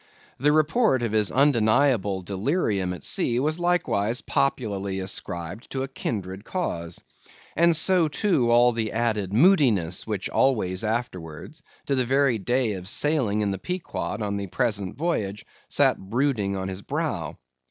[0.39, 6.43] The report of his undeniable delirium at sea was likewise popularly ascribed to a kindred
[6.43, 7.01] cause.
[7.55, 12.89] And so too, all the added moodiness which always afterwards, to the very day of
[12.89, 17.37] sailing in the Pequod on the present voyage, sat brooding on his brow.